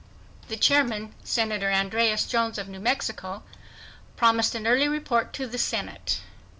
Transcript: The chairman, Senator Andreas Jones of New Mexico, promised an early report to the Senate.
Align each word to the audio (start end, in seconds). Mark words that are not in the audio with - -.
The 0.47 0.57
chairman, 0.57 1.13
Senator 1.23 1.71
Andreas 1.71 2.25
Jones 2.25 2.57
of 2.57 2.67
New 2.67 2.79
Mexico, 2.79 3.43
promised 4.17 4.55
an 4.55 4.65
early 4.65 4.87
report 4.87 5.31
to 5.33 5.45
the 5.45 5.59
Senate. 5.59 6.21